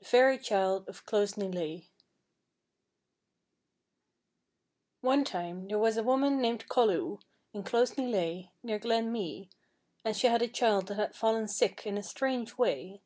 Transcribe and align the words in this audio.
THE 0.00 0.04
FAIRY 0.04 0.36
CHILD 0.36 0.86
OF 0.86 1.06
CLOSE 1.06 1.38
NY 1.38 1.46
LHEIY 1.46 1.86
One 5.00 5.24
time 5.24 5.66
there 5.66 5.78
was 5.78 5.96
a 5.96 6.02
woman 6.02 6.42
named 6.42 6.68
Colloo, 6.68 7.20
in 7.54 7.62
Close 7.62 7.96
ny 7.96 8.04
Lheiy, 8.04 8.50
near 8.62 8.78
Glen 8.78 9.10
Meay, 9.10 9.48
and 10.04 10.14
she 10.14 10.26
had 10.26 10.42
a 10.42 10.48
child 10.48 10.88
that 10.88 10.96
had 10.98 11.14
fallen 11.16 11.48
sick 11.48 11.86
in 11.86 11.96
a 11.96 12.02
strange 12.02 12.58
way. 12.58 13.00